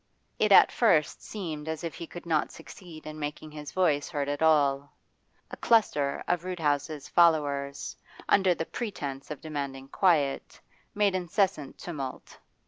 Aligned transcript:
It 0.39 0.51
at 0.51 0.71
first 0.71 1.21
seemed 1.21 1.69
as 1.69 1.83
if 1.83 1.93
he 1.93 2.07
could 2.07 2.25
not 2.25 2.51
succeed 2.51 3.05
in 3.05 3.19
making 3.19 3.51
his 3.51 3.71
voice 3.71 4.09
heard 4.09 4.27
at 4.29 4.41
all. 4.41 4.91
A 5.51 5.55
cluster 5.57 6.23
of 6.27 6.43
Roodhouse's 6.43 7.07
followers, 7.07 7.95
under 8.27 8.55
the 8.55 8.65
pretence 8.65 9.29
of 9.29 9.41
demanding 9.41 9.89
quiet, 9.89 10.59
made 10.95 11.13
incessant 11.13 11.77
tumult. 11.77 12.39